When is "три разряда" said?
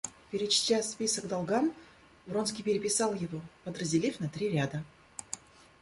4.29-4.83